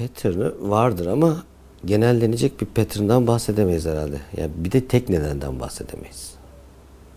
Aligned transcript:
pattern'ı 0.00 0.70
vardır 0.70 1.06
ama 1.06 1.44
genellenecek 1.84 2.60
bir 2.60 2.66
pattern'dan 2.66 3.26
bahsedemeyiz 3.26 3.86
herhalde. 3.86 4.20
Yani 4.36 4.50
bir 4.56 4.72
de 4.72 4.86
tek 4.86 5.08
nedenden 5.08 5.60
bahsedemeyiz. 5.60 6.34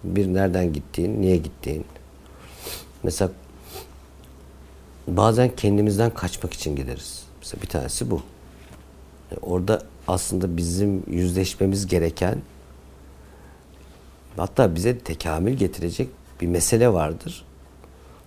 Bir 0.03 0.33
nereden 0.33 0.73
gittiğin, 0.73 1.21
niye 1.21 1.37
gittiğin. 1.37 1.85
Mesela 3.03 3.31
bazen 5.07 5.55
kendimizden 5.55 6.13
kaçmak 6.13 6.53
için 6.53 6.75
gideriz. 6.75 7.23
Mesela 7.39 7.61
bir 7.61 7.67
tanesi 7.67 8.11
bu. 8.11 8.21
Yani 9.31 9.39
orada 9.41 9.81
aslında 10.07 10.57
bizim 10.57 11.03
yüzleşmemiz 11.07 11.87
gereken 11.87 12.41
hatta 14.37 14.75
bize 14.75 14.99
tekamül 14.99 15.53
getirecek 15.53 16.09
bir 16.41 16.47
mesele 16.47 16.93
vardır. 16.93 17.45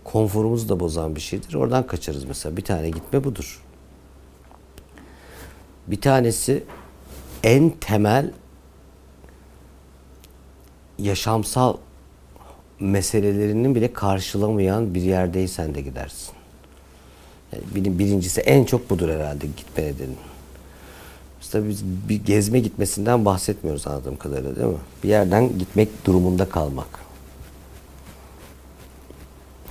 Konforumuzu 0.04 0.68
da 0.68 0.80
bozan 0.80 1.16
bir 1.16 1.20
şeydir. 1.20 1.54
Oradan 1.54 1.86
kaçarız 1.86 2.24
mesela. 2.24 2.56
Bir 2.56 2.64
tane 2.64 2.90
gitme 2.90 3.24
budur. 3.24 3.65
Bir 5.86 6.00
tanesi 6.00 6.64
en 7.42 7.70
temel 7.70 8.30
yaşamsal 10.98 11.76
meselelerinin 12.80 13.74
bile 13.74 13.92
karşılamayan 13.92 14.94
bir 14.94 15.02
yerdeysen 15.02 15.74
de 15.74 15.80
gidersin. 15.80 16.34
Yani 17.52 17.98
birincisi 17.98 18.40
en 18.40 18.64
çok 18.64 18.90
budur 18.90 19.08
herhalde 19.08 19.46
gitme 19.46 19.84
nedeni. 19.84 20.14
İşte 21.40 21.68
biz 21.68 21.84
bir 21.84 22.24
gezme 22.24 22.60
gitmesinden 22.60 23.24
bahsetmiyoruz 23.24 23.86
anladığım 23.86 24.16
kadarıyla 24.16 24.56
değil 24.56 24.68
mi? 24.68 24.78
Bir 25.04 25.08
yerden 25.08 25.58
gitmek 25.58 26.06
durumunda 26.06 26.48
kalmak. 26.48 26.88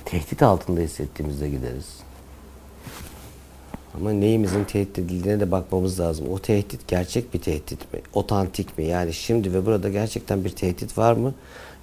Tehdit 0.06 0.44
altında 0.44 0.82
hissettiğimizde 0.82 1.50
gideriz. 1.50 1.86
Ama 3.98 4.12
neyimizin 4.12 4.64
tehdit 4.64 5.00
edildiğine 5.00 5.40
de 5.40 5.52
bakmamız 5.52 6.00
lazım. 6.00 6.28
O 6.32 6.40
tehdit 6.40 6.88
gerçek 6.88 7.34
bir 7.34 7.40
tehdit 7.40 7.94
mi? 7.94 8.00
Otantik 8.14 8.78
mi? 8.78 8.86
Yani 8.86 9.14
şimdi 9.14 9.54
ve 9.54 9.66
burada 9.66 9.90
gerçekten 9.90 10.46
bir 10.46 10.50
tehdit 10.50 10.98
var 10.98 11.14
mı? 11.14 11.34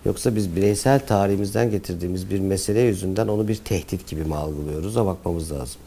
Yoksa 0.04 0.36
biz 0.36 0.56
bireysel 0.56 1.06
tarihimizden 1.06 1.70
getirdiğimiz 1.70 2.30
bir 2.30 2.40
mesele 2.40 2.80
yüzünden 2.80 3.28
onu 3.28 3.48
bir 3.48 3.56
tehdit 3.56 4.06
gibi 4.06 4.24
mi 4.24 4.34
algılıyoruz? 4.34 4.96
O 4.96 5.06
bakmamız 5.06 5.52
lazım. 5.52 5.80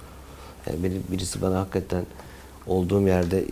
Yani 0.67 0.91
birisi 1.11 1.41
bana 1.41 1.59
hakikaten 1.59 2.05
olduğum 2.67 3.07
yerde 3.07 3.43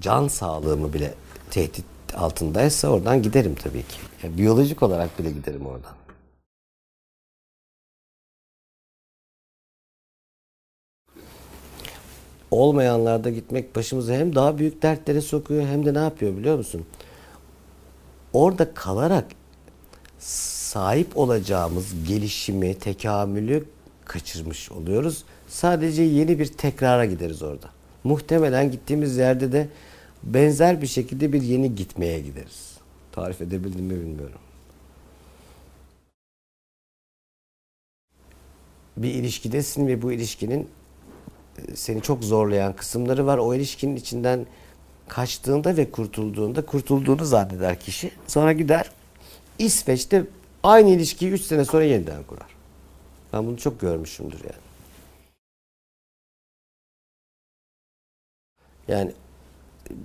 can 0.00 0.28
sağlığımı 0.28 0.92
bile 0.92 1.14
tehdit 1.50 1.84
altındaysa 2.16 2.88
oradan 2.88 3.22
giderim 3.22 3.54
tabii 3.54 3.82
ki. 3.82 3.96
Yani 4.22 4.38
biyolojik 4.38 4.82
olarak 4.82 5.18
bile 5.18 5.30
giderim 5.30 5.66
oradan. 5.66 5.92
Olmayanlarda 12.54 13.30
gitmek 13.30 13.76
başımızı 13.76 14.14
hem 14.14 14.34
daha 14.34 14.58
büyük 14.58 14.82
dertlere 14.82 15.20
sokuyor 15.20 15.66
hem 15.66 15.86
de 15.86 15.94
ne 15.94 15.98
yapıyor 15.98 16.36
biliyor 16.36 16.56
musun? 16.56 16.86
Orada 18.32 18.74
kalarak 18.74 19.26
sahip 20.18 21.16
olacağımız 21.16 22.06
gelişimi, 22.08 22.74
tekamülü 22.74 23.64
kaçırmış 24.04 24.72
oluyoruz. 24.72 25.24
Sadece 25.48 26.02
yeni 26.02 26.38
bir 26.38 26.46
tekrara 26.46 27.04
gideriz 27.04 27.42
orada. 27.42 27.70
Muhtemelen 28.04 28.70
gittiğimiz 28.70 29.16
yerde 29.16 29.52
de 29.52 29.68
benzer 30.22 30.82
bir 30.82 30.86
şekilde 30.86 31.32
bir 31.32 31.42
yeni 31.42 31.74
gitmeye 31.74 32.20
gideriz. 32.20 32.76
Tarif 33.12 33.40
edebildim 33.40 33.84
mi 33.84 33.94
bilmiyorum. 33.94 34.40
Bir 38.96 39.14
ilişkidesin 39.14 39.86
ve 39.86 40.02
bu 40.02 40.12
ilişkinin 40.12 40.68
seni 41.74 42.02
çok 42.02 42.24
zorlayan 42.24 42.72
kısımları 42.72 43.26
var. 43.26 43.38
O 43.38 43.54
ilişkinin 43.54 43.96
içinden 43.96 44.46
kaçtığında 45.08 45.76
ve 45.76 45.90
kurtulduğunda 45.90 46.66
kurtulduğunu 46.66 47.24
zanneder 47.24 47.80
kişi. 47.80 48.10
Sonra 48.26 48.52
gider 48.52 48.90
İsveç'te 49.58 50.24
aynı 50.62 50.90
ilişkiyi 50.90 51.30
3 51.30 51.42
sene 51.42 51.64
sonra 51.64 51.84
yeniden 51.84 52.22
kurar. 52.22 52.48
Ben 53.32 53.46
bunu 53.46 53.56
çok 53.56 53.80
görmüşümdür 53.80 54.40
yani. 54.44 54.64
Yani 58.88 59.12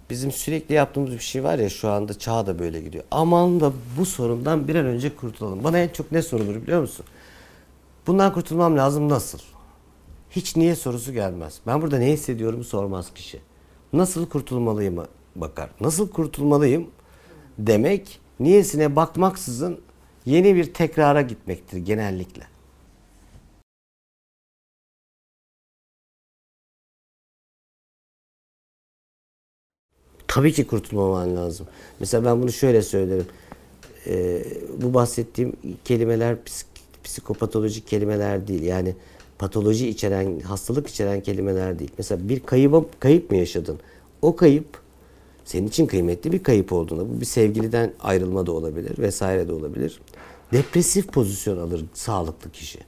bizim 0.09 0.31
sürekli 0.31 0.75
yaptığımız 0.75 1.11
bir 1.11 1.19
şey 1.19 1.43
var 1.43 1.59
ya 1.59 1.69
şu 1.69 1.89
anda 1.89 2.19
çağ 2.19 2.45
da 2.45 2.59
böyle 2.59 2.81
gidiyor. 2.81 3.03
Aman 3.11 3.59
da 3.59 3.71
bu 3.97 4.05
sorundan 4.05 4.67
bir 4.67 4.75
an 4.75 4.85
önce 4.85 5.15
kurtulalım. 5.15 5.63
Bana 5.63 5.79
en 5.79 5.89
çok 5.89 6.11
ne 6.11 6.21
sorulur 6.21 6.55
biliyor 6.55 6.81
musun? 6.81 7.05
Bundan 8.07 8.33
kurtulmam 8.33 8.77
lazım 8.77 9.09
nasıl? 9.09 9.39
Hiç 10.31 10.55
niye 10.55 10.75
sorusu 10.75 11.13
gelmez. 11.13 11.59
Ben 11.67 11.81
burada 11.81 11.97
ne 11.97 12.11
hissediyorum 12.11 12.63
sormaz 12.63 13.13
kişi. 13.13 13.39
Nasıl 13.93 14.29
kurtulmalıyım 14.29 15.07
bakar. 15.35 15.69
Nasıl 15.81 16.09
kurtulmalıyım 16.09 16.87
demek 17.57 18.19
niyesine 18.39 18.95
bakmaksızın 18.95 19.81
yeni 20.25 20.55
bir 20.55 20.73
tekrara 20.73 21.21
gitmektir 21.21 21.77
genellikle. 21.77 22.47
Tabii 30.27 30.53
ki 30.53 30.67
kurtulmaman 30.67 31.35
lazım. 31.35 31.67
Mesela 31.99 32.25
ben 32.25 32.41
bunu 32.41 32.51
şöyle 32.51 32.81
söylerim. 32.81 33.27
Ee, 34.07 34.43
bu 34.81 34.93
bahsettiğim 34.93 35.53
kelimeler 35.85 36.43
psik, 36.43 36.67
psikopatolojik 37.03 37.87
kelimeler 37.87 38.47
değil. 38.47 38.63
Yani 38.63 38.95
patoloji 39.39 39.89
içeren, 39.89 40.39
hastalık 40.39 40.87
içeren 40.87 41.21
kelimeler 41.21 41.79
değil. 41.79 41.91
Mesela 41.97 42.29
bir 42.29 42.39
kayıp, 42.39 43.01
kayıp 43.01 43.31
mı 43.31 43.37
yaşadın? 43.37 43.79
O 44.21 44.35
kayıp 44.35 44.65
senin 45.45 45.67
için 45.67 45.85
kıymetli 45.85 46.31
bir 46.31 46.43
kayıp 46.43 46.73
olduğunda 46.73 47.09
bu 47.09 47.21
bir 47.21 47.25
sevgiliden 47.25 47.93
ayrılma 47.99 48.45
da 48.45 48.51
olabilir 48.51 48.97
vesaire 48.97 49.47
de 49.47 49.53
olabilir. 49.53 50.01
Depresif 50.53 51.07
pozisyon 51.07 51.57
alır 51.57 51.85
sağlıklı 51.93 52.51
kişi. 52.51 52.79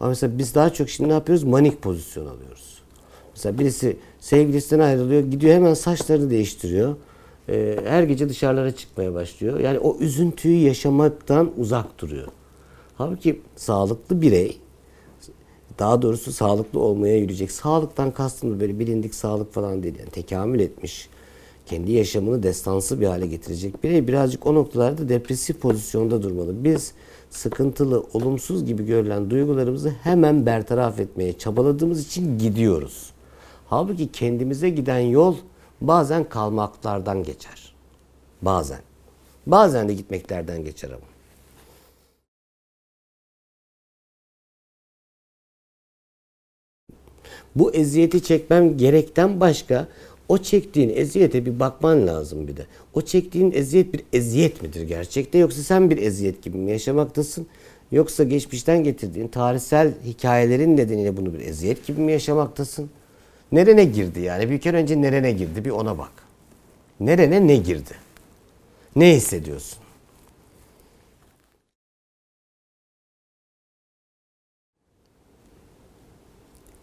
Ama 0.00 0.08
mesela 0.08 0.38
biz 0.38 0.54
daha 0.54 0.72
çok 0.72 0.88
şimdi 0.88 1.10
ne 1.10 1.14
yapıyoruz? 1.14 1.44
Manik 1.44 1.82
pozisyon 1.82 2.26
alıyoruz. 2.26 2.82
Mesela 3.34 3.58
birisi 3.58 3.96
sevgilisinden 4.20 4.84
ayrılıyor, 4.84 5.22
gidiyor 5.22 5.54
hemen 5.54 5.74
saçlarını 5.74 6.30
değiştiriyor. 6.30 6.96
Ee, 7.48 7.76
her 7.84 8.02
gece 8.02 8.28
dışarılara 8.28 8.76
çıkmaya 8.76 9.14
başlıyor. 9.14 9.60
Yani 9.60 9.78
o 9.78 9.98
üzüntüyü 9.98 10.66
yaşamaktan 10.66 11.52
uzak 11.58 11.98
duruyor. 11.98 12.28
Halbuki 12.96 13.40
sağlıklı 13.56 14.22
birey 14.22 14.58
daha 15.80 16.02
doğrusu 16.02 16.32
sağlıklı 16.32 16.80
olmaya 16.80 17.16
yürüyecek. 17.16 17.50
Sağlıktan 17.52 18.10
kastım 18.10 18.60
böyle 18.60 18.78
bilindik 18.78 19.14
sağlık 19.14 19.52
falan 19.52 19.82
değil. 19.82 19.98
Yani 19.98 20.10
tekamül 20.10 20.60
etmiş, 20.60 21.08
kendi 21.66 21.92
yaşamını 21.92 22.42
destansı 22.42 23.00
bir 23.00 23.06
hale 23.06 23.26
getirecek 23.26 23.84
birey 23.84 24.08
birazcık 24.08 24.46
o 24.46 24.54
noktalarda 24.54 25.08
depresif 25.08 25.60
pozisyonda 25.60 26.22
durmalı. 26.22 26.64
Biz 26.64 26.92
sıkıntılı, 27.30 28.04
olumsuz 28.12 28.64
gibi 28.64 28.86
görülen 28.86 29.30
duygularımızı 29.30 29.90
hemen 30.02 30.46
bertaraf 30.46 31.00
etmeye 31.00 31.38
çabaladığımız 31.38 32.06
için 32.06 32.38
gidiyoruz. 32.38 33.10
Halbuki 33.66 34.12
kendimize 34.12 34.70
giden 34.70 34.98
yol 34.98 35.36
bazen 35.80 36.28
kalmaklardan 36.28 37.22
geçer. 37.22 37.74
Bazen. 38.42 38.80
Bazen 39.46 39.88
de 39.88 39.94
gitmeklerden 39.94 40.64
geçer 40.64 40.88
ama. 40.88 41.09
Bu 47.56 47.74
eziyeti 47.74 48.22
çekmem 48.22 48.76
gerekten 48.76 49.40
başka 49.40 49.88
o 50.28 50.38
çektiğin 50.38 50.92
eziyete 50.94 51.46
bir 51.46 51.60
bakman 51.60 52.06
lazım 52.06 52.48
bir 52.48 52.56
de. 52.56 52.66
O 52.94 53.02
çektiğin 53.02 53.52
eziyet 53.52 53.92
bir 53.92 54.02
eziyet 54.12 54.62
midir 54.62 54.82
gerçekte 54.82 55.38
yoksa 55.38 55.62
sen 55.62 55.90
bir 55.90 55.98
eziyet 55.98 56.42
gibi 56.42 56.58
mi 56.58 56.70
yaşamaktasın? 56.70 57.46
Yoksa 57.92 58.24
geçmişten 58.24 58.84
getirdiğin 58.84 59.28
tarihsel 59.28 59.92
hikayelerin 60.04 60.76
nedeniyle 60.76 61.16
bunu 61.16 61.34
bir 61.34 61.40
eziyet 61.40 61.86
gibi 61.86 62.00
mi 62.00 62.12
yaşamaktasın? 62.12 62.90
Nerene 63.52 63.84
girdi 63.84 64.20
yani? 64.20 64.50
Bir 64.50 64.58
kere 64.58 64.76
önce 64.76 65.02
nerene 65.02 65.32
girdi 65.32 65.64
bir 65.64 65.70
ona 65.70 65.98
bak. 65.98 66.12
Nerene 67.00 67.46
ne 67.46 67.56
girdi? 67.56 67.94
Ne 68.96 69.16
hissediyorsun? 69.16 69.78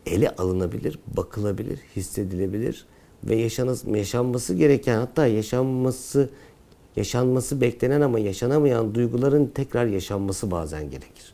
Ele 0.08 0.36
alınabilir, 0.36 1.00
bakılabilir, 1.18 1.80
hissedilebilir 1.96 2.86
ve 3.24 3.36
yaşanız, 3.36 3.84
yaşanması 3.88 4.54
gereken 4.54 5.00
hatta 5.00 5.28
yaşanması 5.28 6.30
yaşanması 6.96 7.62
beklenen 7.62 8.02
ama 8.02 8.20
yaşanamayan 8.20 8.96
duyguların 8.96 9.46
tekrar 9.46 9.86
yaşanması 9.86 10.52
bazen 10.52 10.90
gerekir. 10.90 11.34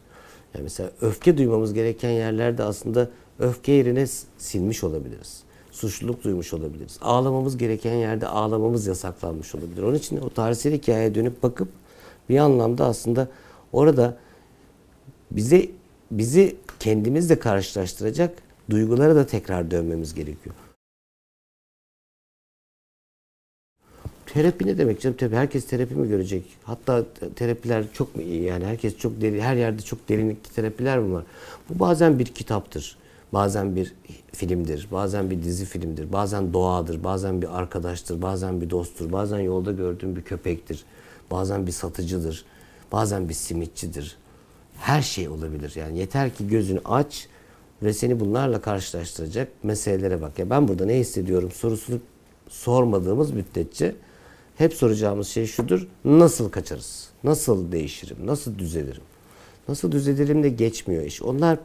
Yani 0.53 0.63
mesela 0.63 0.91
öfke 1.01 1.37
duymamız 1.37 1.73
gereken 1.73 2.09
yerlerde 2.09 2.63
aslında 2.63 3.09
öfke 3.39 3.71
yerine 3.71 4.07
silmiş 4.37 4.83
olabiliriz. 4.83 5.43
Suçluluk 5.71 6.23
duymuş 6.23 6.53
olabiliriz. 6.53 6.97
Ağlamamız 7.01 7.57
gereken 7.57 7.93
yerde 7.93 8.27
ağlamamız 8.27 8.87
yasaklanmış 8.87 9.55
olabilir. 9.55 9.83
Onun 9.83 9.95
için 9.95 10.17
o 10.17 10.29
tarihsel 10.29 10.73
hikayeye 10.73 11.15
dönüp 11.15 11.43
bakıp 11.43 11.67
bir 12.29 12.37
anlamda 12.37 12.85
aslında 12.85 13.27
orada 13.73 14.17
bize 15.31 15.69
bizi 16.11 16.55
kendimizle 16.79 17.39
karşılaştıracak 17.39 18.33
Duygulara 18.69 19.15
da 19.15 19.25
tekrar 19.27 19.71
dönmemiz 19.71 20.13
gerekiyor. 20.13 20.56
Terapi 24.25 24.68
ne 24.68 24.77
demek 24.77 25.01
canım? 25.01 25.18
Tabii 25.18 25.36
herkes 25.36 25.68
terapi 25.68 25.95
mi 25.95 26.07
görecek? 26.07 26.44
Hatta 26.63 27.06
terapiler 27.36 27.86
çok 27.94 28.15
mu 28.15 28.21
iyi? 28.21 28.44
Yani 28.44 28.65
herkes 28.65 28.98
çok 28.98 29.21
deri, 29.21 29.42
her 29.42 29.56
yerde 29.56 29.81
çok 29.81 30.10
derinlikli 30.10 30.56
terapiler 30.56 31.00
mi 31.00 31.13
var? 31.13 31.24
Bu 31.69 31.80
bazen 31.80 32.19
bir 32.19 32.25
kitaptır. 32.25 32.98
Bazen 33.33 33.75
bir 33.75 33.94
filmdir, 34.33 34.88
bazen 34.92 35.30
bir 35.30 35.44
dizi 35.44 35.66
filmdir, 35.66 36.13
bazen 36.13 36.54
doğadır, 36.54 37.04
bazen 37.04 37.42
bir 37.42 37.59
arkadaştır, 37.59 38.21
bazen 38.21 38.62
bir 38.62 38.69
dosttur, 38.69 39.12
bazen 39.12 39.39
yolda 39.39 39.71
gördüğüm 39.71 40.16
bir 40.16 40.21
köpektir, 40.21 40.83
bazen 41.31 41.68
bir 41.68 41.71
satıcıdır, 41.71 42.45
bazen 42.92 43.30
bir 43.30 43.33
simitçidir. 43.33 44.18
Her 44.77 45.01
şey 45.01 45.30
olabilir. 45.30 45.74
Yani 45.75 46.00
yeter 46.00 46.36
ki 46.36 46.48
gözünü 46.48 46.81
aç 46.86 47.27
ve 47.81 47.93
seni 47.93 48.19
bunlarla 48.19 48.61
karşılaştıracak 48.61 49.63
meselelere 49.63 50.21
bak. 50.21 50.39
Ya 50.39 50.49
ben 50.49 50.67
burada 50.67 50.85
ne 50.85 50.99
hissediyorum 50.99 51.51
sorusunu 51.51 51.99
sormadığımız 52.49 53.31
müddetçe 53.31 53.95
hep 54.57 54.73
soracağımız 54.73 55.27
şey 55.27 55.45
şudur. 55.45 55.87
Nasıl 56.05 56.49
kaçarız? 56.49 57.09
Nasıl 57.23 57.71
değişirim? 57.71 58.17
Nasıl 58.25 58.59
düzelirim? 58.59 59.03
Nasıl 59.67 59.91
düzelirim 59.91 60.43
de 60.43 60.49
geçmiyor 60.49 61.03
iş. 61.03 61.21
Onlar 61.21 61.59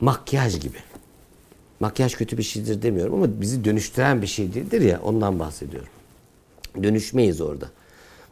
makyaj 0.00 0.60
gibi. 0.60 0.78
Makyaj 1.80 2.14
kötü 2.14 2.38
bir 2.38 2.42
şeydir 2.42 2.82
demiyorum 2.82 3.14
ama 3.14 3.40
bizi 3.40 3.64
dönüştüren 3.64 4.22
bir 4.22 4.26
şey 4.26 4.54
değildir 4.54 4.80
ya 4.80 5.00
ondan 5.02 5.38
bahsediyorum. 5.38 5.88
Dönüşmeyiz 6.82 7.40
orada. 7.40 7.70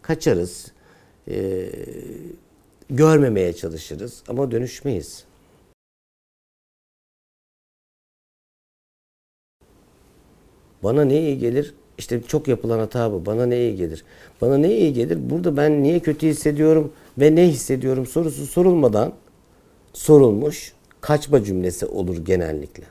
Kaçarız. 0.02 0.72
Ee, 1.28 1.70
görmemeye 2.90 3.52
çalışırız 3.52 4.22
ama 4.28 4.50
dönüşmeyiz. 4.50 5.24
Bana 10.82 11.04
ne 11.04 11.20
iyi 11.20 11.38
gelir? 11.38 11.74
İşte 11.98 12.22
çok 12.22 12.48
yapılan 12.48 12.78
hata 12.78 13.12
bu. 13.12 13.26
Bana 13.26 13.46
ne 13.46 13.58
iyi 13.60 13.76
gelir? 13.76 14.04
Bana 14.40 14.58
ne 14.58 14.76
iyi 14.76 14.92
gelir? 14.92 15.30
Burada 15.30 15.56
ben 15.56 15.82
niye 15.82 16.00
kötü 16.00 16.26
hissediyorum 16.26 16.92
ve 17.18 17.34
ne 17.34 17.48
hissediyorum 17.48 18.06
sorusu 18.06 18.46
sorulmadan 18.46 19.12
sorulmuş 19.92 20.72
kaçma 21.00 21.44
cümlesi 21.44 21.86
olur 21.86 22.16
genellikle. 22.16 22.84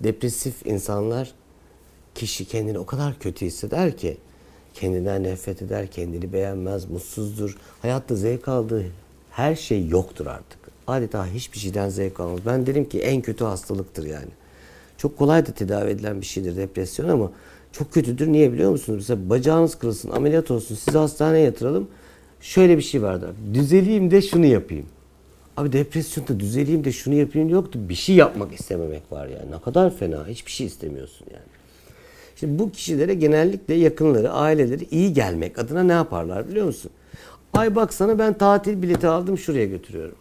Depresif 0.00 0.66
insanlar 0.66 1.34
kişi 2.14 2.44
kendini 2.44 2.78
o 2.78 2.86
kadar 2.86 3.18
kötü 3.18 3.46
hisseder 3.46 3.96
ki 3.96 4.16
kendinden 4.74 5.22
nefret 5.22 5.62
eder, 5.62 5.90
kendini 5.90 6.32
beğenmez, 6.32 6.90
mutsuzdur. 6.90 7.58
Hayatta 7.82 8.14
zevk 8.16 8.48
aldığı 8.48 8.84
her 9.30 9.56
şey 9.56 9.88
yoktur 9.88 10.26
artık. 10.26 10.67
Adeta 10.88 11.26
hiçbir 11.26 11.58
şeyden 11.58 11.88
zevk 11.88 12.20
almaz. 12.20 12.40
Ben 12.46 12.66
derim 12.66 12.88
ki 12.88 13.00
en 13.00 13.22
kötü 13.22 13.44
hastalıktır 13.44 14.06
yani. 14.06 14.30
Çok 14.98 15.18
kolay 15.18 15.46
da 15.46 15.52
tedavi 15.52 15.90
edilen 15.90 16.20
bir 16.20 16.26
şeydir 16.26 16.56
depresyon 16.56 17.08
ama 17.08 17.30
çok 17.72 17.92
kötüdür. 17.92 18.28
Niye 18.28 18.52
biliyor 18.52 18.70
musunuz? 18.70 18.96
Mesela 18.98 19.30
bacağınız 19.30 19.74
kırılsın, 19.74 20.10
ameliyat 20.10 20.50
olsun, 20.50 20.74
sizi 20.74 20.98
hastaneye 20.98 21.44
yatıralım. 21.44 21.88
Şöyle 22.40 22.76
bir 22.76 22.82
şey 22.82 23.02
vardı. 23.02 23.34
Düzeleyim 23.54 24.10
de 24.10 24.22
şunu 24.22 24.46
yapayım. 24.46 24.86
Abi 25.56 25.72
depresyonda 25.72 26.40
düzeleyim 26.40 26.84
de 26.84 26.92
şunu 26.92 27.14
yapayım 27.14 27.48
yoktu. 27.48 27.78
Bir 27.88 27.94
şey 27.94 28.14
yapmak 28.14 28.52
istememek 28.60 29.12
var 29.12 29.26
yani. 29.26 29.50
Ne 29.50 29.60
kadar 29.60 29.96
fena. 29.96 30.26
Hiçbir 30.28 30.50
şey 30.50 30.66
istemiyorsun 30.66 31.26
yani. 31.30 31.44
Şimdi 32.36 32.58
bu 32.58 32.72
kişilere 32.72 33.14
genellikle 33.14 33.74
yakınları, 33.74 34.30
aileleri 34.30 34.86
iyi 34.90 35.12
gelmek 35.12 35.58
adına 35.58 35.82
ne 35.82 35.92
yaparlar 35.92 36.48
biliyor 36.48 36.66
musun? 36.66 36.90
Ay 37.52 37.74
bak 37.74 37.94
sana 37.94 38.18
ben 38.18 38.38
tatil 38.38 38.82
bileti 38.82 39.06
aldım 39.06 39.38
şuraya 39.38 39.66
götürüyorum. 39.66 40.14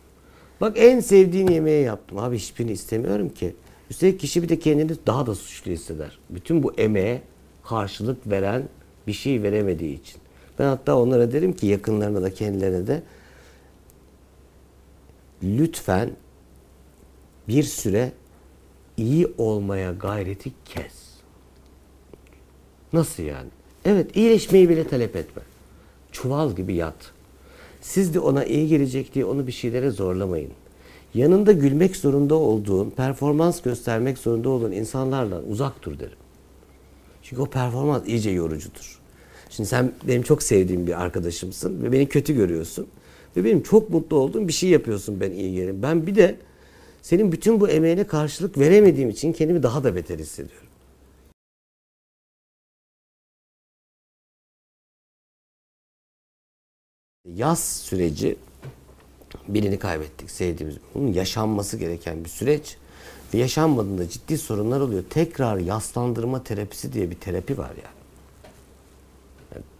Bak 0.61 0.73
en 0.75 0.99
sevdiğin 0.99 1.47
yemeği 1.47 1.85
yaptım. 1.85 2.17
Abi 2.17 2.37
hiçbirini 2.37 2.71
istemiyorum 2.71 3.29
ki. 3.29 3.55
Üstelik 3.89 4.19
kişi 4.19 4.43
bir 4.43 4.49
de 4.49 4.59
kendini 4.59 4.97
daha 5.07 5.25
da 5.25 5.35
suçlu 5.35 5.71
hisseder. 5.71 6.19
Bütün 6.29 6.63
bu 6.63 6.73
emeğe 6.73 7.21
karşılık 7.63 8.29
veren 8.29 8.69
bir 9.07 9.13
şey 9.13 9.43
veremediği 9.43 9.99
için. 9.99 10.21
Ben 10.59 10.65
hatta 10.65 10.97
onlara 10.97 11.31
derim 11.31 11.53
ki 11.53 11.67
yakınlarına 11.67 12.21
da 12.21 12.33
kendilerine 12.33 12.87
de 12.87 13.03
lütfen 15.43 16.11
bir 17.47 17.63
süre 17.63 18.11
iyi 18.97 19.27
olmaya 19.37 19.91
gayreti 19.91 20.51
kes. 20.65 20.93
Nasıl 22.93 23.23
yani? 23.23 23.49
Evet 23.85 24.15
iyileşmeyi 24.15 24.69
bile 24.69 24.87
talep 24.87 25.15
etme. 25.15 25.41
Çuval 26.11 26.55
gibi 26.55 26.73
yat. 26.73 27.16
Siz 27.81 28.13
de 28.13 28.19
ona 28.19 28.45
iyi 28.45 28.67
gelecek 28.67 29.13
diye 29.13 29.25
onu 29.25 29.47
bir 29.47 29.51
şeylere 29.51 29.89
zorlamayın. 29.89 30.51
Yanında 31.13 31.51
gülmek 31.51 31.95
zorunda 31.95 32.35
olduğun, 32.35 32.89
performans 32.89 33.61
göstermek 33.61 34.17
zorunda 34.17 34.49
olduğun 34.49 34.71
insanlarla 34.71 35.41
uzak 35.41 35.83
dur 35.83 35.99
derim. 35.99 36.17
Çünkü 37.23 37.41
o 37.41 37.45
performans 37.45 38.07
iyice 38.07 38.29
yorucudur. 38.29 38.99
Şimdi 39.49 39.69
sen 39.69 39.91
benim 40.07 40.21
çok 40.21 40.43
sevdiğim 40.43 40.87
bir 40.87 41.01
arkadaşımsın 41.01 41.83
ve 41.83 41.91
beni 41.91 42.09
kötü 42.09 42.35
görüyorsun. 42.35 42.87
Ve 43.37 43.45
benim 43.45 43.63
çok 43.63 43.89
mutlu 43.89 44.17
olduğum 44.17 44.47
bir 44.47 44.53
şey 44.53 44.69
yapıyorsun 44.69 45.19
ben 45.19 45.31
iyi 45.31 45.55
gelim. 45.55 45.81
Ben 45.81 46.07
bir 46.07 46.15
de 46.15 46.35
senin 47.01 47.31
bütün 47.31 47.59
bu 47.59 47.69
emeğine 47.69 48.03
karşılık 48.03 48.57
veremediğim 48.57 49.09
için 49.09 49.33
kendimi 49.33 49.63
daha 49.63 49.83
da 49.83 49.95
beter 49.95 50.19
hissediyorum. 50.19 50.66
Yaz 57.35 57.59
süreci 57.59 58.37
birini 59.47 59.79
kaybettik 59.79 60.31
sevdiğimiz. 60.31 60.77
Bunun 60.95 61.13
yaşanması 61.13 61.77
gereken 61.77 62.23
bir 62.23 62.29
süreç. 62.29 62.77
Ve 63.33 63.37
yaşanmadığında 63.37 64.09
ciddi 64.09 64.37
sorunlar 64.37 64.79
oluyor. 64.79 65.03
Tekrar 65.09 65.57
yaslandırma 65.57 66.43
terapisi 66.43 66.93
diye 66.93 67.09
bir 67.09 67.15
terapi 67.15 67.57
var 67.57 67.69
yani. 67.69 67.95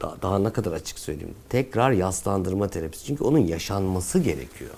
daha, 0.01 0.21
daha 0.21 0.39
ne 0.39 0.49
kadar 0.49 0.71
açık 0.71 0.99
söyleyeyim. 0.99 1.35
Tekrar 1.49 1.91
yaslandırma 1.91 2.67
terapisi. 2.67 3.05
Çünkü 3.05 3.23
onun 3.23 3.39
yaşanması 3.39 4.19
gerekiyor. 4.19 4.71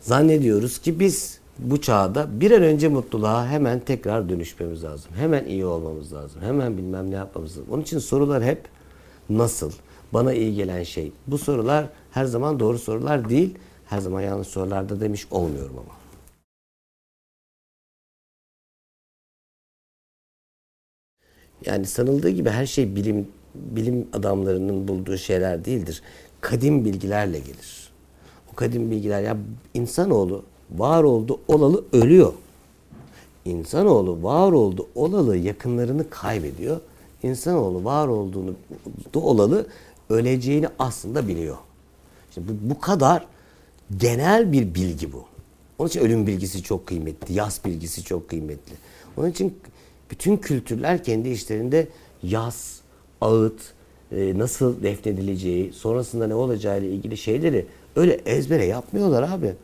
Zannediyoruz 0.00 0.78
ki 0.78 1.00
biz 1.00 1.38
bu 1.58 1.80
çağda 1.80 2.40
bir 2.40 2.50
an 2.50 2.62
önce 2.62 2.88
mutluluğa 2.88 3.48
hemen 3.48 3.80
tekrar 3.80 4.28
dönüşmemiz 4.28 4.84
lazım. 4.84 5.10
Hemen 5.16 5.44
iyi 5.44 5.66
olmamız 5.66 6.12
lazım. 6.12 6.42
Hemen 6.42 6.76
bilmem 6.76 7.10
ne 7.10 7.14
yapmamız 7.14 7.50
lazım. 7.50 7.66
Onun 7.70 7.82
için 7.82 7.98
sorular 7.98 8.44
hep 8.44 8.68
nasıl? 9.30 9.72
Bana 10.12 10.32
iyi 10.34 10.54
gelen 10.54 10.82
şey. 10.82 11.12
Bu 11.26 11.38
sorular 11.38 11.86
her 12.10 12.24
zaman 12.24 12.60
doğru 12.60 12.78
sorular 12.78 13.28
değil. 13.28 13.54
Her 13.86 13.98
zaman 13.98 14.20
yanlış 14.20 14.48
sorularda 14.48 15.00
demiş 15.00 15.26
olmuyorum 15.30 15.76
ama. 15.78 15.98
Yani 21.66 21.86
sanıldığı 21.86 22.28
gibi 22.30 22.50
her 22.50 22.66
şey 22.66 22.96
bilim 22.96 23.28
bilim 23.54 24.08
adamlarının 24.12 24.88
bulduğu 24.88 25.16
şeyler 25.18 25.64
değildir. 25.64 26.02
Kadim 26.40 26.84
bilgilerle 26.84 27.38
gelir. 27.38 27.92
O 28.52 28.56
kadim 28.56 28.90
bilgiler 28.90 29.22
ya 29.22 29.36
insanoğlu 29.74 30.44
var 30.70 31.02
oldu 31.02 31.40
olalı 31.48 31.84
ölüyor. 31.92 32.32
İnsanoğlu 33.44 34.22
var 34.22 34.52
oldu 34.52 34.86
olalı 34.94 35.36
yakınlarını 35.36 36.10
kaybediyor. 36.10 36.80
İnsanoğlu 37.22 37.84
var 37.84 38.08
olduğunu 38.08 38.54
da 39.14 39.18
olalı 39.18 39.66
öleceğini 40.10 40.68
aslında 40.78 41.28
biliyor. 41.28 41.56
Şimdi 42.34 42.48
bu, 42.48 42.70
bu 42.70 42.80
kadar 42.80 43.26
genel 43.96 44.52
bir 44.52 44.74
bilgi 44.74 45.12
bu. 45.12 45.24
Onun 45.78 45.88
için 45.88 46.00
ölüm 46.00 46.26
bilgisi 46.26 46.62
çok 46.62 46.86
kıymetli, 46.86 47.34
yaz 47.34 47.60
bilgisi 47.64 48.04
çok 48.04 48.28
kıymetli. 48.28 48.72
Onun 49.16 49.30
için 49.30 49.58
bütün 50.10 50.36
kültürler 50.36 51.04
kendi 51.04 51.28
işlerinde 51.28 51.88
yaz, 52.22 52.80
ağıt, 53.20 53.60
e, 54.12 54.38
nasıl 54.38 54.82
defnedileceği, 54.82 55.72
sonrasında 55.72 56.26
ne 56.26 56.34
olacağı 56.34 56.78
ile 56.78 56.90
ilgili 56.90 57.16
şeyleri 57.16 57.66
öyle 57.96 58.12
ezbere 58.12 58.64
yapmıyorlar 58.64 59.22
abi. 59.22 59.54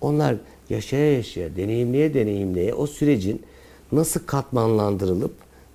Onlar 0.00 0.36
yaşaya 0.70 1.12
yaşaya, 1.12 1.56
deneyimleye 1.56 2.14
deneyimleye 2.14 2.74
o 2.74 2.86
sürecin 2.86 3.42
nasıl 3.92 4.20
katmanlandırılıp 4.26 5.34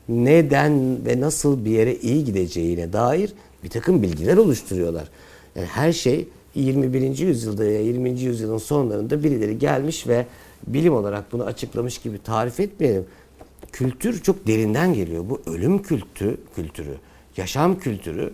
neden 0.09 1.05
ve 1.05 1.21
nasıl 1.21 1.65
bir 1.65 1.71
yere 1.71 1.95
iyi 1.95 2.23
gideceğine 2.23 2.93
dair 2.93 3.33
bir 3.63 3.69
takım 3.69 4.03
bilgiler 4.03 4.37
oluşturuyorlar. 4.37 5.07
Yani 5.55 5.67
her 5.67 5.93
şey 5.93 6.27
21. 6.55 7.17
yüzyılda 7.17 7.65
ya 7.65 7.81
20. 7.81 8.19
yüzyılın 8.19 8.57
sonlarında 8.57 9.23
birileri 9.23 9.59
gelmiş 9.59 10.07
ve 10.07 10.25
bilim 10.67 10.93
olarak 10.93 11.31
bunu 11.31 11.43
açıklamış 11.43 11.97
gibi 11.97 12.23
tarif 12.23 12.59
etmeyelim. 12.59 13.05
Kültür 13.71 14.23
çok 14.23 14.47
derinden 14.47 14.93
geliyor. 14.93 15.25
Bu 15.29 15.41
ölüm 15.45 15.81
kültü, 15.81 16.37
kültürü, 16.55 16.95
yaşam 17.37 17.79
kültürü 17.79 18.33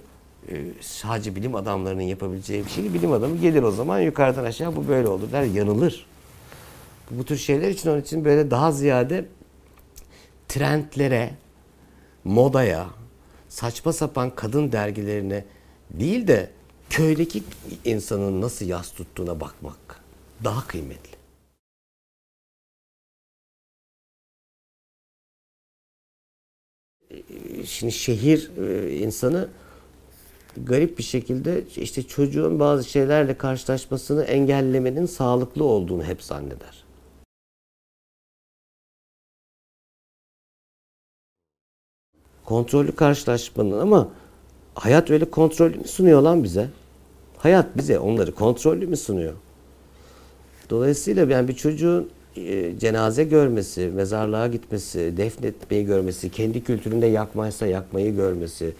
e, 0.49 0.55
sadece 0.81 1.35
bilim 1.35 1.55
adamlarının 1.55 2.01
yapabileceği 2.01 2.65
bir 2.65 2.69
şey. 2.69 2.93
Bilim 2.93 3.11
adamı 3.11 3.37
gelir 3.37 3.63
o 3.63 3.71
zaman 3.71 3.99
yukarıdan 3.99 4.43
aşağı 4.43 4.75
bu 4.75 4.87
böyle 4.87 5.07
olur 5.07 5.31
der 5.31 5.43
yanılır. 5.43 6.05
Bu 7.11 7.23
tür 7.23 7.37
şeyler 7.37 7.69
için 7.69 7.89
onun 7.89 8.01
için 8.01 8.25
böyle 8.25 8.51
daha 8.51 8.71
ziyade 8.71 9.25
trendlere, 10.47 11.31
modaya, 12.25 12.89
saçma 13.49 13.93
sapan 13.93 14.35
kadın 14.35 14.71
dergilerine 14.71 15.45
değil 15.89 16.27
de 16.27 16.49
köydeki 16.89 17.43
insanın 17.85 18.41
nasıl 18.41 18.65
yas 18.65 18.91
tuttuğuna 18.91 19.39
bakmak 19.39 20.01
daha 20.43 20.67
kıymetli. 20.67 21.15
Şimdi 27.65 27.91
şehir 27.93 28.51
e, 28.57 28.97
insanı 28.97 29.49
garip 30.57 30.97
bir 30.97 31.03
şekilde 31.03 31.63
işte 31.77 32.03
çocuğun 32.03 32.59
bazı 32.59 32.89
şeylerle 32.89 33.37
karşılaşmasını 33.37 34.23
engellemenin 34.23 35.05
sağlıklı 35.05 35.63
olduğunu 35.63 36.03
hep 36.03 36.23
zanneder. 36.23 36.84
Kontrollü 42.45 42.91
karşılaşmanın 42.91 43.79
ama 43.79 44.09
hayat 44.75 45.09
öyle 45.09 45.25
kontrollü 45.25 45.77
mü 45.77 45.87
sunuyor 45.87 46.21
lan 46.21 46.43
bize? 46.43 46.67
Hayat 47.37 47.77
bize 47.77 47.99
onları 47.99 48.35
kontrollü 48.35 48.87
mü 48.87 48.97
sunuyor? 48.97 49.33
Dolayısıyla 50.69 51.31
yani 51.31 51.47
bir 51.47 51.53
çocuğun 51.53 52.09
e, 52.37 52.79
cenaze 52.79 53.23
görmesi, 53.23 53.91
mezarlığa 53.95 54.47
gitmesi, 54.47 55.13
defnetmeyi 55.17 55.85
görmesi, 55.85 56.29
kendi 56.29 56.63
kültüründe 56.63 57.05
yakmaysa 57.05 57.67
yakmayı 57.67 58.15
görmesi, 58.15 58.73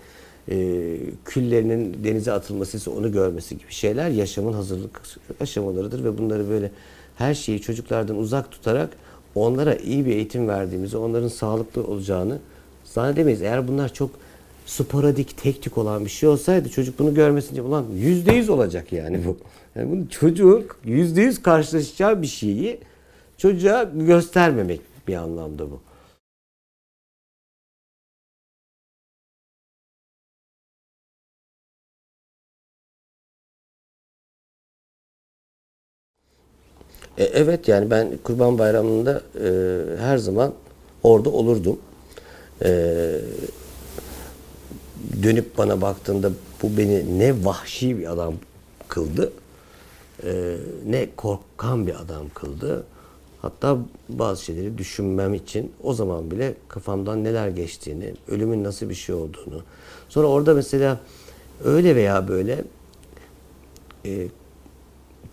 e, 0.51 0.97
küllerinin 1.25 2.03
denize 2.03 2.31
atılması 2.31 2.77
ise 2.77 2.89
onu 2.89 3.11
görmesi 3.11 3.57
gibi 3.57 3.71
şeyler 3.71 4.09
yaşamın 4.09 4.53
hazırlık 4.53 5.01
aşamalarıdır 5.39 6.03
ve 6.03 6.17
bunları 6.17 6.49
böyle 6.49 6.71
her 7.15 7.33
şeyi 7.33 7.61
çocuklardan 7.61 8.17
uzak 8.17 8.51
tutarak 8.51 8.89
onlara 9.35 9.75
iyi 9.75 10.05
bir 10.05 10.11
eğitim 10.11 10.47
verdiğimizi, 10.47 10.97
onların 10.97 11.27
sağlıklı 11.27 11.83
olacağını 11.83 12.39
zannedemeyiz. 12.95 13.41
Eğer 13.41 13.67
bunlar 13.67 13.93
çok 13.93 14.09
sporadik, 14.65 15.37
tek 15.37 15.77
olan 15.77 16.05
bir 16.05 16.09
şey 16.09 16.29
olsaydı 16.29 16.69
çocuk 16.69 16.99
bunu 16.99 17.13
görmesince 17.13 17.61
ulan 17.61 17.85
yüzde 17.95 18.33
yüz 18.33 18.49
olacak 18.49 18.93
yani 18.93 19.25
bu. 19.25 19.37
Yani 19.75 19.91
bunu 19.91 20.09
çocuk 20.09 20.79
yüzde 20.85 21.21
yüz 21.21 21.43
karşılaşacağı 21.43 22.21
bir 22.21 22.27
şeyi 22.27 22.79
çocuğa 23.37 23.83
göstermemek 23.83 24.81
bir 25.07 25.15
anlamda 25.15 25.71
bu. 25.71 25.79
E, 37.17 37.23
evet 37.23 37.67
yani 37.67 37.91
ben 37.91 38.07
Kurban 38.23 38.59
Bayramı'nda 38.59 39.21
e, 39.43 39.47
her 39.99 40.17
zaman 40.17 40.53
orada 41.03 41.29
olurdum. 41.29 41.79
E, 42.63 42.69
dönüp 45.23 45.57
bana 45.57 45.81
baktığında 45.81 46.31
bu 46.61 46.77
beni 46.77 47.19
ne 47.19 47.45
vahşi 47.45 47.99
bir 47.99 48.11
adam 48.11 48.33
kıldı, 48.87 49.33
e, 50.23 50.57
ne 50.87 51.07
korkan 51.15 51.87
bir 51.87 52.01
adam 52.01 52.29
kıldı. 52.33 52.85
Hatta 53.41 53.77
bazı 54.09 54.43
şeyleri 54.43 54.77
düşünmem 54.77 55.33
için 55.33 55.71
o 55.83 55.93
zaman 55.93 56.31
bile 56.31 56.53
kafamdan 56.67 57.23
neler 57.23 57.47
geçtiğini, 57.47 58.13
ölümün 58.27 58.63
nasıl 58.63 58.89
bir 58.89 58.95
şey 58.95 59.15
olduğunu. 59.15 59.63
Sonra 60.09 60.27
orada 60.27 60.53
mesela 60.53 60.99
öyle 61.63 61.95
veya 61.95 62.27
böyle 62.27 62.63
e, 64.05 64.27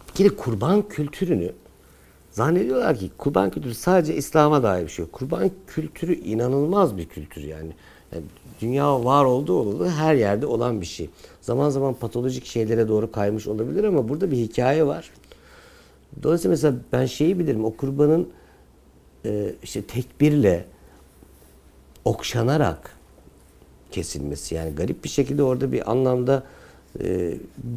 bir 0.08 0.14
kere 0.14 0.28
kurban 0.28 0.88
kültürünü 0.88 1.52
zannediyorlar 2.32 2.98
ki 2.98 3.10
kurban 3.18 3.50
kültürü 3.50 3.74
sadece 3.74 4.14
İslam'a 4.14 4.62
dair 4.62 4.84
bir 4.84 4.90
şey. 4.90 5.06
Kurban 5.06 5.50
kültürü 5.66 6.14
inanılmaz 6.14 6.96
bir 6.96 7.06
kültür 7.06 7.42
yani. 7.42 7.72
yani 8.12 8.24
dünya 8.60 9.04
var 9.04 9.24
olduğu 9.24 9.52
oldu 9.52 9.88
her 9.88 10.14
yerde 10.14 10.46
olan 10.46 10.80
bir 10.80 10.86
şey. 10.86 11.10
Zaman 11.40 11.70
zaman 11.70 11.94
patolojik 11.94 12.46
şeylere 12.46 12.88
doğru 12.88 13.12
kaymış 13.12 13.46
olabilir 13.46 13.84
ama 13.84 14.08
burada 14.08 14.30
bir 14.30 14.36
hikaye 14.36 14.86
var. 14.86 15.10
Dolayısıyla 16.22 16.50
mesela 16.50 16.74
ben 16.92 17.06
şeyi 17.06 17.38
bilirim 17.38 17.64
o 17.64 17.76
kurbanın 17.76 18.28
e, 19.24 19.54
işte 19.62 19.82
tekbirle 19.82 20.64
okşanarak 22.04 22.96
kesilmesi 23.90 24.54
yani 24.54 24.74
garip 24.74 25.04
bir 25.04 25.08
şekilde 25.08 25.42
orada 25.42 25.72
bir 25.72 25.90
anlamda 25.90 26.42
e, 27.00 27.34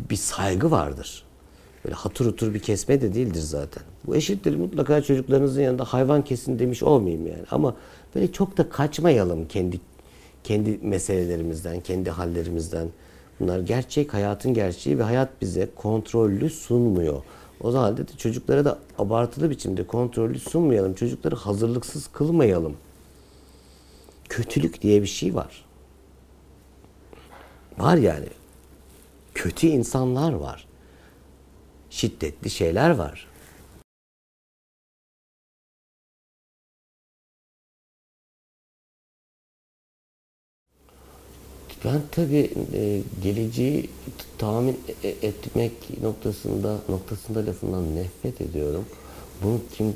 bir 0.10 0.16
saygı 0.16 0.72
vardır. 0.72 1.26
Böyle 1.86 1.96
hatır 1.96 2.26
hutur 2.26 2.54
bir 2.54 2.60
kesme 2.60 3.02
de 3.02 3.14
değildir 3.14 3.40
zaten. 3.40 3.84
Bu 4.06 4.16
eşittir 4.16 4.56
mutlaka 4.56 5.02
çocuklarınızın 5.02 5.62
yanında 5.62 5.84
hayvan 5.84 6.24
kesin 6.24 6.60
demiş 6.60 6.84
olmayayım 6.84 7.28
yani. 7.28 7.44
Ama 7.52 7.76
böyle 8.16 8.32
çok 8.32 8.58
da 8.58 8.70
kaçmayalım 8.70 9.48
kendi 9.48 9.80
kendi 10.44 10.80
meselelerimizden, 10.82 11.80
kendi 11.80 12.10
hallerimizden. 12.10 12.88
Bunlar 13.40 13.60
gerçek, 13.60 14.14
hayatın 14.14 14.54
gerçeği 14.54 15.00
ve 15.00 15.04
hayat 15.04 15.42
bize 15.42 15.70
kontrollü 15.76 16.50
sunmuyor. 16.50 17.24
O 17.62 17.72
zaman 17.72 17.98
de 17.98 18.06
çocuklara 18.18 18.66
da 18.66 18.80
abartılı 19.00 19.50
biçimde 19.50 19.88
kontrollü 19.88 20.40
sunmayalım. 20.40 20.94
Çocukları 20.94 21.36
hazırlıksız 21.36 22.08
kılmayalım. 22.08 22.78
Kötülük 24.30 24.82
diye 24.82 25.02
bir 25.02 25.08
şey 25.08 25.36
var. 25.36 25.66
Var 27.78 27.98
yani. 27.98 28.28
Kötü 29.34 29.68
insanlar 29.68 30.34
var. 30.34 30.68
Şiddetli 31.96 32.50
şeyler 32.50 32.90
var. 32.90 33.28
Ben 41.86 42.02
tabii 42.12 42.52
e, 42.74 43.02
geleceği 43.24 43.90
tahmin 44.38 44.80
e- 45.04 45.08
etmek 45.10 46.02
noktasında 46.02 46.78
noktasında 46.90 47.46
lafından 47.46 47.96
nefret 47.96 48.42
ediyorum. 48.42 48.86
Bunu 49.44 49.60
kim 49.78 49.96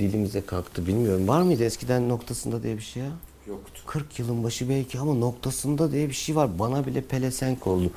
dilimize 0.00 0.40
kalktı 0.46 0.86
bilmiyorum. 0.86 1.28
Var 1.28 1.42
mıydı 1.42 1.64
eskiden 1.64 2.08
noktasında 2.08 2.62
diye 2.62 2.76
bir 2.76 2.82
şey 2.82 3.02
ya? 3.02 3.10
Yoktu. 3.46 3.82
40 3.86 4.18
yılın 4.18 4.44
başı 4.44 4.68
belki 4.68 4.98
ama 4.98 5.14
noktasında 5.14 5.92
diye 5.92 6.08
bir 6.08 6.14
şey 6.14 6.36
var. 6.36 6.58
Bana 6.58 6.86
bile 6.86 7.00
pelesenk 7.00 7.66
oldu. 7.66 7.90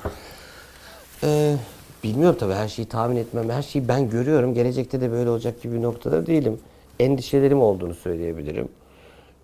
Ee, 1.22 1.56
bilmiyorum 2.04 2.36
tabii 2.40 2.54
her 2.54 2.68
şeyi 2.68 2.88
tahmin 2.88 3.16
etmem. 3.16 3.50
Her 3.50 3.62
şeyi 3.62 3.88
ben 3.88 4.10
görüyorum. 4.10 4.54
Gelecekte 4.54 5.00
de 5.00 5.10
böyle 5.10 5.30
olacak 5.30 5.62
gibi 5.62 5.76
bir 5.76 5.82
noktada 5.82 6.26
değilim. 6.26 6.60
Endişelerim 7.00 7.62
olduğunu 7.62 7.94
söyleyebilirim. 7.94 8.68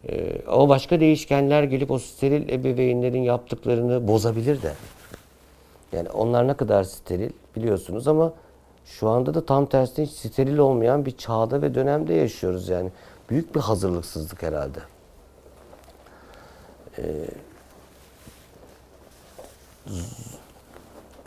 Ee, 0.09 0.43
ama 0.47 0.69
başka 0.69 1.01
değişkenler 1.01 1.63
gelip 1.63 1.91
o 1.91 1.99
steril 1.99 2.49
ebeveynlerin 2.49 3.23
yaptıklarını 3.23 4.09
bozabilir 4.09 4.63
de. 4.63 4.73
Yani 5.93 6.11
onlar 6.11 6.49
ne 6.49 6.55
kadar 6.55 6.85
steril 6.85 7.31
biliyorsunuz 7.57 8.09
ama 8.09 8.33
şu 8.85 9.09
anda 9.09 9.35
da 9.35 9.47
tam 9.47 9.67
tersine 9.67 10.07
hiç 10.07 10.13
steril 10.13 10.59
olmayan 10.59 11.07
bir 11.07 11.17
çağda 11.17 11.63
ve 11.63 11.75
dönemde 11.75 12.15
yaşıyoruz 12.15 12.69
yani. 12.69 12.91
Büyük 13.31 13.55
bir 13.55 13.61
hazırlıksızlık 13.61 14.43
herhalde. 14.43 14.79
Ee, 16.99 17.03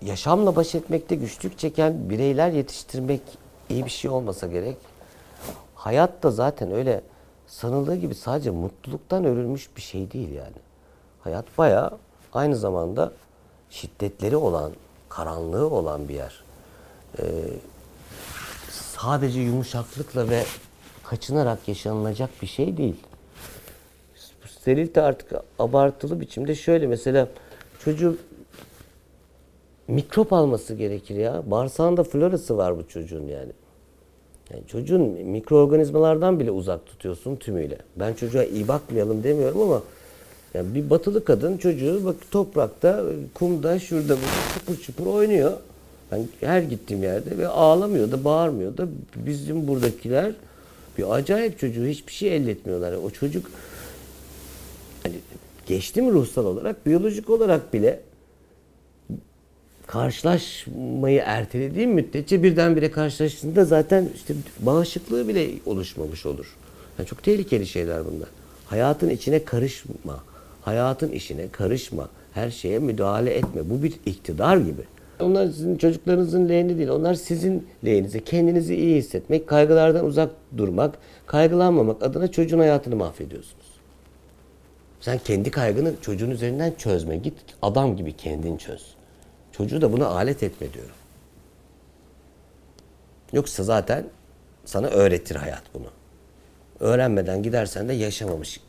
yaşamla 0.05 0.55
baş 0.55 0.75
etmekte 0.75 1.15
güçlük 1.15 1.59
çeken 1.59 2.09
bireyler 2.09 2.51
yetiştirmek 2.51 3.21
iyi 3.69 3.85
bir 3.85 3.89
şey 3.89 4.12
olmasa 4.12 4.47
gerek. 4.47 4.77
Hayat 5.75 6.24
da 6.24 6.31
zaten 6.31 6.71
öyle 6.71 7.01
sanıldığı 7.47 7.95
gibi 7.95 8.15
sadece 8.15 8.50
mutluluktan 8.50 9.25
örülmüş 9.25 9.69
bir 9.77 9.81
şey 9.81 10.12
değil 10.12 10.31
yani. 10.31 10.55
Hayat 11.21 11.57
bayağı 11.57 11.97
aynı 12.33 12.55
zamanda 12.55 13.12
şiddetleri 13.69 14.35
olan, 14.35 14.71
karanlığı 15.09 15.69
olan 15.69 16.07
bir 16.07 16.13
yer. 16.13 16.43
Ee, 17.19 17.24
sadece 18.71 19.39
yumuşaklıkla 19.39 20.29
ve 20.29 20.43
kaçınarak 21.03 21.67
yaşanılacak 21.67 22.29
bir 22.41 22.47
şey 22.47 22.77
değil. 22.77 22.95
Sterilite 24.59 25.01
artık 25.01 25.31
abartılı 25.59 26.19
biçimde 26.19 26.55
şöyle 26.55 26.88
mesela 26.88 27.27
çocuğun 27.83 28.19
mikrop 29.88 30.34
alması 30.34 30.74
gerekir 30.74 31.15
ya. 31.15 31.44
Bağırsağında 31.46 32.04
florası 32.04 32.58
var 32.58 32.77
bu 32.77 32.88
çocuğun 32.88 33.27
yani. 33.27 33.51
Yani 34.54 34.63
çocuğun 34.68 35.01
mikroorganizmalardan 35.01 36.39
bile 36.39 36.51
uzak 36.51 36.86
tutuyorsun 36.86 37.36
tümüyle. 37.36 37.77
Ben 37.96 38.13
çocuğa 38.13 38.44
iyi 38.44 38.68
bakmayalım 38.68 39.24
demiyorum 39.24 39.62
ama 39.62 39.82
yani 40.54 40.75
bir 40.75 40.89
batılı 40.89 41.25
kadın 41.25 41.58
çocuğu 41.58 42.06
bak 42.06 42.15
toprakta, 42.32 43.04
kumda, 43.34 43.80
şurada 43.80 44.08
burada 44.10 44.54
çupur 44.54 44.84
çupur 44.84 45.06
oynuyor. 45.06 45.51
Ben 46.12 46.27
her 46.42 46.62
gittiğim 46.62 47.04
yerde 47.04 47.38
ve 47.38 47.48
ağlamıyor 47.48 48.12
da 48.12 48.24
bağırmıyor 48.24 48.77
da 48.77 48.88
bizim 49.15 49.68
buradakiler 49.68 50.32
bir 50.98 51.13
acayip 51.13 51.60
çocuğu 51.60 51.86
hiçbir 51.86 52.13
şey 52.13 52.36
elletmiyorlar. 52.36 52.94
O 52.94 53.10
çocuk 53.10 53.51
hani 55.04 55.15
geçti 55.65 56.01
mi 56.01 56.12
ruhsal 56.12 56.46
olarak, 56.46 56.86
biyolojik 56.86 57.30
olarak 57.30 57.74
bile 57.74 58.00
karşılaşmayı 59.96 61.22
ertelediğim 61.25 61.92
müddetçe 61.92 62.44
birdenbire 62.44 62.92
karşılaştığında 62.92 63.66
zaten 63.66 64.10
işte 64.16 64.34
bağışıklığı 64.60 65.28
bile 65.28 65.50
oluşmamış 65.66 66.25
olur. 66.25 66.56
Yani 66.98 67.08
çok 67.08 67.24
tehlikeli 67.24 67.68
şeyler 67.68 68.06
bunlar. 68.06 68.28
Hayatın 68.66 69.10
içine 69.10 69.44
karışma. 69.46 70.24
Hayatın 70.62 71.12
işine 71.12 71.50
karışma. 71.50 72.10
Her 72.34 72.50
şeye 72.50 72.80
müdahale 72.80 73.34
etme. 73.34 73.70
Bu 73.70 73.84
bir 73.84 73.94
iktidar 74.06 74.58
gibi. 74.58 74.82
Onlar 75.20 75.46
sizin 75.46 75.78
çocuklarınızın 75.78 76.50
lehine 76.50 76.78
değil. 76.78 76.90
Onlar 76.90 77.14
sizin 77.14 77.68
lehinize. 77.86 78.20
Kendinizi 78.20 78.75
iyi 78.75 78.96
hissetmek, 78.96 79.48
kaygılardan 79.48 80.06
uzak 80.06 80.30
durmak, 80.58 80.98
kaygılanmamak 81.25 82.04
adına 82.04 82.32
çocuğun 82.32 82.60
hayatını 82.60 82.96
mahvediyorsunuz. 82.96 83.66
Sen 85.02 85.18
kendi 85.18 85.52
kaygını 85.52 85.94
çocuğun 86.02 86.32
üzerinden 86.32 86.74
çözme. 86.78 87.18
Git 87.18 87.34
adam 87.62 87.98
gibi 87.98 88.14
kendin 88.14 88.58
çöz. 88.58 88.96
Çocuğu 89.57 89.81
da 89.81 89.91
buna 89.91 90.07
alet 90.07 90.43
etme 90.43 90.74
diyorum. 90.74 90.95
Yoksa 93.33 93.63
zaten 93.63 94.05
sana 94.65 94.88
öğretir 94.88 95.35
hayat 95.35 95.63
bunu. 95.74 95.91
Öğrenmeden 96.79 97.43
gidersen 97.43 97.89
de 97.89 97.93
yaşamamış 97.93 98.59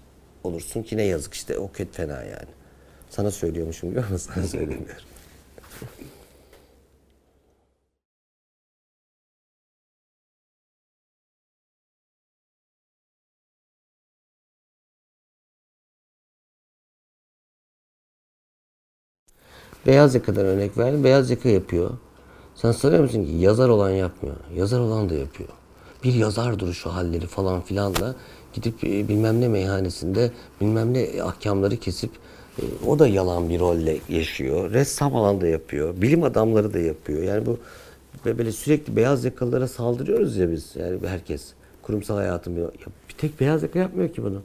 olursun 0.44 0.82
ki 0.82 0.96
ne 0.96 1.02
yazık 1.02 1.34
işte 1.34 1.58
o 1.58 1.72
kötü 1.72 1.92
fena 1.92 2.22
yani. 2.22 2.48
Sana 3.10 3.30
söylüyormuşum 3.30 3.90
gibi 3.90 4.00
ama 4.08 4.18
sana 4.18 4.46
söylemiyorum. 4.46 5.04
Beyaz 19.86 20.14
yakadan 20.14 20.46
örnek 20.46 20.78
verdim. 20.78 21.04
Beyaz 21.04 21.30
yaka 21.30 21.48
yapıyor. 21.48 21.90
Sen 22.54 22.72
sanıyor 22.72 23.02
musun 23.02 23.24
ki 23.24 23.30
yazar 23.32 23.68
olan 23.68 23.90
yapmıyor. 23.90 24.36
Yazar 24.56 24.80
olan 24.80 25.10
da 25.10 25.14
yapıyor. 25.14 25.48
Bir 26.04 26.14
yazar 26.14 26.58
duruşu 26.58 26.90
halleri 26.90 27.26
falan 27.26 27.60
filanla 27.60 28.14
gidip 28.52 28.84
e, 28.84 29.08
bilmem 29.08 29.40
ne 29.40 29.48
meyhanesinde 29.48 30.30
bilmem 30.60 30.94
ne 30.94 31.22
ahkamları 31.22 31.76
kesip 31.76 32.10
e, 32.58 32.62
o 32.86 32.98
da 32.98 33.08
yalan 33.08 33.48
bir 33.48 33.60
rolle 33.60 33.98
yaşıyor. 34.08 34.70
Ressam 34.72 35.14
olan 35.14 35.40
da 35.40 35.46
yapıyor. 35.46 36.00
Bilim 36.00 36.22
adamları 36.22 36.74
da 36.74 36.78
yapıyor. 36.78 37.22
Yani 37.22 37.46
bu 37.46 37.58
böyle 38.24 38.52
sürekli 38.52 38.96
beyaz 38.96 39.24
yakalılara 39.24 39.68
saldırıyoruz 39.68 40.36
ya 40.36 40.52
biz. 40.52 40.76
Yani 40.76 40.98
herkes 41.06 41.52
kurumsal 41.82 42.16
hayatın 42.16 42.56
bir, 42.56 42.60
ya 42.60 42.68
bir 43.08 43.14
tek 43.18 43.40
beyaz 43.40 43.62
yaka 43.62 43.78
yapmıyor 43.78 44.12
ki 44.12 44.22
bunu. 44.22 44.42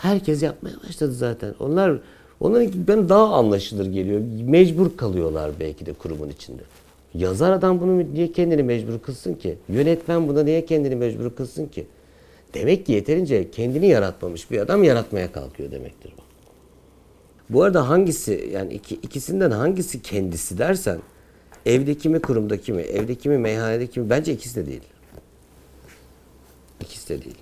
Herkes 0.00 0.42
yapmaya 0.42 0.74
başladı 0.88 1.12
zaten. 1.12 1.54
Onlar 1.60 1.98
onların 2.40 2.72
ben 2.88 3.08
daha 3.08 3.34
anlaşılır 3.34 3.86
geliyor. 3.86 4.20
Mecbur 4.44 4.96
kalıyorlar 4.96 5.50
belki 5.60 5.86
de 5.86 5.92
kurumun 5.92 6.28
içinde. 6.28 6.62
Yazar 7.14 7.52
adam 7.52 7.80
bunu 7.80 8.14
niye 8.14 8.32
kendini 8.32 8.62
mecbur 8.62 8.98
kılsın 8.98 9.34
ki? 9.34 9.56
Yönetmen 9.68 10.28
buna 10.28 10.42
niye 10.42 10.64
kendini 10.64 10.96
mecbur 10.96 11.30
kılsın 11.30 11.66
ki? 11.66 11.86
Demek 12.54 12.86
ki 12.86 12.92
yeterince 12.92 13.50
kendini 13.50 13.86
yaratmamış 13.86 14.50
bir 14.50 14.58
adam 14.58 14.84
yaratmaya 14.84 15.32
kalkıyor 15.32 15.70
demektir 15.70 16.12
bu. 16.18 16.22
Bu 17.54 17.62
arada 17.62 17.88
hangisi 17.88 18.50
yani 18.52 18.74
iki, 18.74 18.94
ikisinden 18.94 19.50
hangisi 19.50 20.02
kendisi 20.02 20.58
dersen 20.58 20.98
evdeki 21.66 22.08
mi 22.08 22.20
kurumdaki 22.20 22.72
mi, 22.72 22.82
evdeki 22.82 23.28
mi 23.28 23.38
meyhanedeki 23.38 24.00
mi 24.00 24.10
bence 24.10 24.32
ikisi 24.32 24.56
de 24.56 24.66
değil. 24.66 24.82
İkisi 26.80 27.08
de 27.08 27.24
değil. 27.24 27.36